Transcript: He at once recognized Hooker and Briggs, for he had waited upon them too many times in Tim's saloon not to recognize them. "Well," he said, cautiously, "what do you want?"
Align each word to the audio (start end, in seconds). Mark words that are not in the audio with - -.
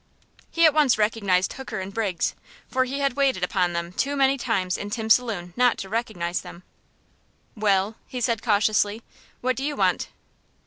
He 0.49 0.65
at 0.65 0.73
once 0.73 0.97
recognized 0.97 1.53
Hooker 1.53 1.79
and 1.79 1.93
Briggs, 1.93 2.33
for 2.67 2.85
he 2.85 3.01
had 3.01 3.13
waited 3.13 3.43
upon 3.43 3.73
them 3.73 3.91
too 3.93 4.15
many 4.15 4.35
times 4.35 4.75
in 4.75 4.89
Tim's 4.89 5.13
saloon 5.13 5.53
not 5.55 5.77
to 5.77 5.89
recognize 5.89 6.41
them. 6.41 6.63
"Well," 7.55 7.97
he 8.07 8.19
said, 8.19 8.41
cautiously, 8.41 9.03
"what 9.41 9.55
do 9.55 9.63
you 9.63 9.75
want?" 9.75 10.09